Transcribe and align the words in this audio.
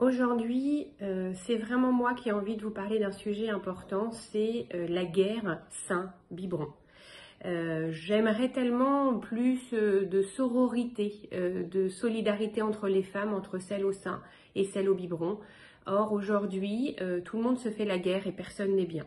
Aujourd'hui, 0.00 0.86
euh, 1.02 1.32
c'est 1.34 1.56
vraiment 1.56 1.90
moi 1.90 2.14
qui 2.14 2.28
ai 2.28 2.32
envie 2.32 2.56
de 2.56 2.62
vous 2.62 2.70
parler 2.70 3.00
d'un 3.00 3.10
sujet 3.10 3.48
important, 3.48 4.12
c'est 4.12 4.66
euh, 4.72 4.86
la 4.86 5.04
guerre 5.04 5.60
sein-biberon. 5.70 6.68
Euh, 7.44 7.90
j'aimerais 7.90 8.50
tellement 8.50 9.18
plus 9.18 9.72
de 9.72 10.22
sororité, 10.22 11.28
de 11.32 11.88
solidarité 11.88 12.62
entre 12.62 12.86
les 12.86 13.02
femmes, 13.02 13.34
entre 13.34 13.58
celles 13.58 13.84
au 13.84 13.92
sein 13.92 14.22
et 14.54 14.62
celles 14.62 14.88
au 14.88 14.94
biberon. 14.94 15.40
Or, 15.86 16.12
aujourd'hui, 16.12 16.94
tout 17.24 17.36
le 17.36 17.42
monde 17.42 17.58
se 17.58 17.70
fait 17.70 17.84
la 17.84 17.98
guerre 17.98 18.26
et 18.26 18.32
personne 18.32 18.76
n'est 18.76 18.86
bien. 18.86 19.06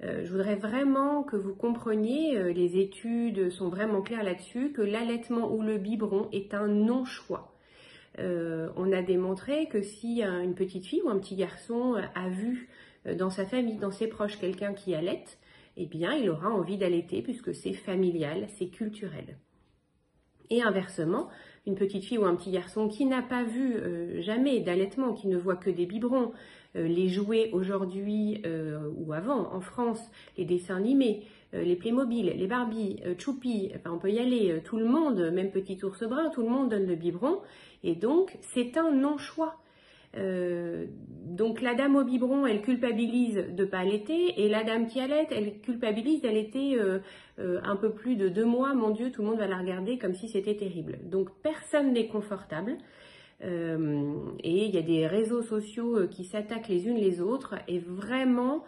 je 0.00 0.30
voudrais 0.30 0.54
vraiment 0.54 1.22
que 1.22 1.36
vous 1.36 1.54
compreniez, 1.54 2.54
les 2.54 2.78
études 2.78 3.50
sont 3.50 3.68
vraiment 3.68 4.00
claires 4.00 4.24
là-dessus, 4.24 4.72
que 4.72 4.82
l'allaitement 4.82 5.52
ou 5.52 5.62
le 5.62 5.78
biberon 5.78 6.28
est 6.32 6.54
un 6.54 6.66
non-choix. 6.66 7.51
Euh, 8.18 8.68
on 8.76 8.92
a 8.92 9.02
démontré 9.02 9.66
que 9.66 9.82
si 9.82 10.22
une 10.22 10.54
petite 10.54 10.86
fille 10.86 11.02
ou 11.02 11.08
un 11.08 11.18
petit 11.18 11.36
garçon 11.36 12.00
a 12.14 12.28
vu 12.28 12.68
euh, 13.06 13.14
dans 13.14 13.30
sa 13.30 13.44
famille, 13.46 13.76
dans 13.76 13.90
ses 13.90 14.06
proches, 14.06 14.38
quelqu'un 14.38 14.74
qui 14.74 14.94
allait, 14.94 15.24
eh 15.76 15.86
bien, 15.86 16.14
il 16.14 16.28
aura 16.28 16.50
envie 16.50 16.76
d'allaiter 16.76 17.22
puisque 17.22 17.54
c'est 17.54 17.72
familial, 17.72 18.46
c'est 18.48 18.68
culturel. 18.68 19.38
Et 20.50 20.62
inversement, 20.62 21.28
une 21.66 21.74
petite 21.74 22.04
fille 22.04 22.18
ou 22.18 22.24
un 22.24 22.34
petit 22.34 22.50
garçon 22.50 22.88
qui 22.88 23.06
n'a 23.06 23.22
pas 23.22 23.44
vu 23.44 23.74
euh, 23.76 24.20
jamais 24.22 24.60
d'allaitement, 24.60 25.12
qui 25.12 25.28
ne 25.28 25.36
voit 25.36 25.56
que 25.56 25.70
des 25.70 25.86
biberons, 25.86 26.32
les 26.74 27.08
jouets 27.08 27.50
aujourd'hui 27.52 28.42
ou 28.96 29.12
avant 29.12 29.52
en 29.52 29.60
France, 29.60 30.00
les 30.38 30.46
dessins 30.46 30.76
animés, 30.76 31.22
les 31.52 31.76
Playmobil, 31.76 32.32
les 32.34 32.46
Barbie, 32.46 32.96
Choupi, 33.18 33.70
on 33.84 33.98
peut 33.98 34.10
y 34.10 34.18
aller, 34.18 34.58
tout 34.64 34.78
le 34.78 34.86
monde, 34.86 35.20
même 35.34 35.50
petit 35.50 35.84
ours 35.84 36.02
brun, 36.02 36.30
tout 36.30 36.40
le 36.40 36.48
monde 36.48 36.70
donne 36.70 36.86
le 36.86 36.94
biberon. 36.94 37.40
Et 37.84 37.94
donc, 37.94 38.38
c'est 38.40 38.78
un 38.78 38.90
non-choix. 38.90 39.58
Euh, 40.16 40.86
donc 41.24 41.62
la 41.62 41.74
dame 41.74 41.96
au 41.96 42.04
biberon, 42.04 42.46
elle 42.46 42.60
culpabilise 42.60 43.44
de 43.50 43.64
pas 43.64 43.78
allaiter, 43.78 44.40
et 44.42 44.48
la 44.48 44.64
dame 44.64 44.86
qui 44.86 45.00
allait, 45.00 45.26
elle 45.30 45.60
culpabilise 45.60 46.20
d'allaiter 46.20 46.78
euh, 46.78 46.98
euh, 47.38 47.60
un 47.64 47.76
peu 47.76 47.90
plus 47.90 48.16
de 48.16 48.28
deux 48.28 48.44
mois. 48.44 48.74
Mon 48.74 48.90
Dieu, 48.90 49.10
tout 49.10 49.22
le 49.22 49.28
monde 49.28 49.38
va 49.38 49.46
la 49.46 49.56
regarder 49.56 49.98
comme 49.98 50.14
si 50.14 50.28
c'était 50.28 50.56
terrible. 50.56 50.98
Donc 51.04 51.30
personne 51.42 51.92
n'est 51.92 52.08
confortable. 52.08 52.76
et 53.40 54.66
il 54.66 54.74
y 54.74 54.78
a 54.78 54.82
des 54.82 55.06
réseaux 55.06 55.42
sociaux 55.42 56.06
qui 56.08 56.24
s'attaquent 56.24 56.68
les 56.68 56.86
unes 56.86 56.98
les 56.98 57.20
autres. 57.20 57.56
Et 57.66 57.80
vraiment, 57.80 58.62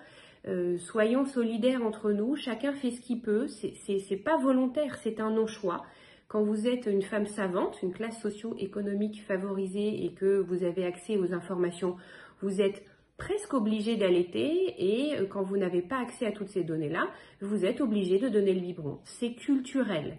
soyons 0.78 1.26
solidaires 1.26 1.84
entre 1.84 2.10
nous. 2.10 2.34
Chacun 2.34 2.72
fait 2.72 2.90
ce 2.90 3.00
qu'il 3.00 3.20
peut. 3.20 3.46
C'est 3.46 4.24
pas 4.24 4.36
volontaire, 4.36 4.96
c'est 4.96 5.20
un 5.20 5.30
non-choix. 5.30 5.84
Quand 6.34 6.42
vous 6.42 6.66
êtes 6.66 6.86
une 6.86 7.02
femme 7.02 7.26
savante, 7.26 7.78
une 7.84 7.92
classe 7.92 8.20
socio-économique 8.20 9.22
favorisée 9.22 10.04
et 10.04 10.14
que 10.14 10.40
vous 10.40 10.64
avez 10.64 10.84
accès 10.84 11.16
aux 11.16 11.32
informations, 11.32 11.94
vous 12.42 12.60
êtes 12.60 12.82
presque 13.18 13.54
obligé 13.54 13.94
d'allaiter 13.94 14.74
et 14.76 15.16
euh, 15.16 15.26
quand 15.26 15.44
vous 15.44 15.56
n'avez 15.56 15.80
pas 15.80 16.00
accès 16.00 16.26
à 16.26 16.32
toutes 16.32 16.48
ces 16.48 16.64
données-là, 16.64 17.06
vous 17.40 17.64
êtes 17.64 17.80
obligé 17.80 18.18
de 18.18 18.28
donner 18.28 18.52
le 18.52 18.58
biberon. 18.58 18.98
C'est 19.04 19.34
culturel. 19.34 20.18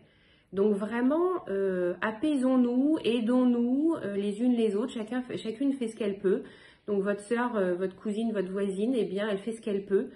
Donc 0.54 0.78
vraiment, 0.78 1.44
euh, 1.50 1.96
apaisons-nous, 2.00 2.98
aidons-nous 3.04 3.96
euh, 3.96 4.16
les 4.16 4.42
unes 4.42 4.56
les 4.56 4.78
autres, 4.78 4.94
chacun, 4.94 5.22
chacune 5.36 5.74
fait 5.74 5.90
ce 5.90 5.98
qu'elle 5.98 6.20
peut. 6.20 6.44
Donc 6.88 7.04
votre 7.04 7.24
soeur, 7.24 7.60
votre 7.78 7.98
cousine, 7.98 8.32
votre 8.32 8.52
voisine, 8.54 8.94
eh 8.96 9.04
bien, 9.04 9.28
elle 9.30 9.40
fait 9.40 9.52
ce 9.52 9.60
qu'elle 9.60 9.84
peut, 9.84 10.12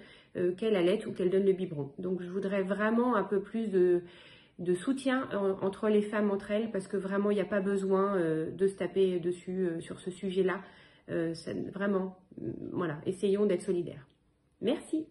qu'elle 0.56 0.76
allaite 0.76 1.04
ou 1.04 1.12
qu'elle 1.12 1.28
donne 1.28 1.44
le 1.44 1.52
biberon. 1.52 1.90
Donc 1.98 2.22
je 2.22 2.28
voudrais 2.30 2.62
vraiment 2.62 3.16
un 3.16 3.24
peu 3.24 3.40
plus 3.40 3.66
de, 3.66 4.02
de 4.60 4.74
soutien 4.74 5.28
entre 5.62 5.88
les 5.88 6.02
femmes 6.02 6.30
entre 6.30 6.50
elles 6.50 6.70
parce 6.70 6.86
que 6.86 6.98
vraiment 6.98 7.30
il 7.30 7.34
n'y 7.34 7.40
a 7.40 7.46
pas 7.46 7.60
besoin 7.60 8.16
euh, 8.16 8.50
de 8.50 8.66
se 8.66 8.74
taper 8.74 9.18
dessus 9.18 9.66
euh, 9.66 9.80
sur 9.80 9.98
ce 9.98 10.10
sujet-là. 10.10 10.60
Euh, 11.10 11.34
vraiment, 11.72 12.18
voilà, 12.72 13.00
essayons 13.06 13.46
d'être 13.46 13.62
solidaires. 13.62 14.06
Merci. 14.60 15.06